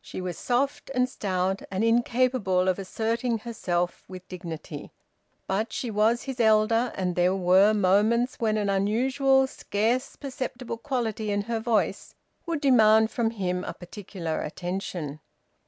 She 0.00 0.20
was 0.20 0.36
soft 0.36 0.90
and 0.92 1.08
stout, 1.08 1.62
and 1.70 1.84
incapable 1.84 2.66
of 2.68 2.80
asserting 2.80 3.38
herself 3.38 4.02
with 4.08 4.26
dignity; 4.26 4.90
but 5.46 5.72
she 5.72 5.88
was 5.88 6.22
his 6.24 6.40
elder, 6.40 6.90
and 6.96 7.14
there 7.14 7.36
were 7.36 7.72
moments 7.74 8.40
when 8.40 8.56
an 8.56 8.68
unusual, 8.68 9.46
scarce 9.46 10.16
perceptible 10.16 10.78
quality 10.78 11.30
in 11.30 11.42
her 11.42 11.60
voice 11.60 12.16
would 12.44 12.60
demand 12.60 13.12
from 13.12 13.30
him 13.30 13.62
a 13.62 13.72
particular 13.72 14.40
attention. 14.40 15.20